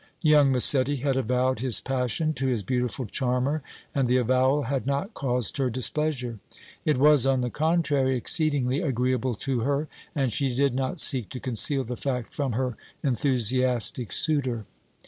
Young 0.21 0.51
Massetti 0.51 0.95
had 0.95 1.15
avowed 1.15 1.59
his 1.59 1.79
passion 1.79 2.33
to 2.33 2.47
his 2.47 2.63
beautiful 2.63 3.05
charmer, 3.05 3.61
and 3.93 4.07
the 4.07 4.17
avowal 4.17 4.63
had 4.63 4.87
not 4.87 5.13
caused 5.13 5.57
her 5.57 5.69
displeasure; 5.69 6.39
it 6.83 6.97
was, 6.97 7.27
on 7.27 7.41
the 7.41 7.51
contrary, 7.51 8.17
exceedingly 8.17 8.81
agreeable 8.81 9.35
to 9.35 9.59
her 9.59 9.87
and 10.15 10.33
she 10.33 10.55
did 10.55 10.73
not 10.73 10.99
seek 10.99 11.29
to 11.29 11.39
conceal 11.39 11.83
the 11.83 11.95
fact 11.95 12.33
from 12.33 12.53
her 12.53 12.75
enthusiastic 13.03 14.11
suitor. 14.11 14.65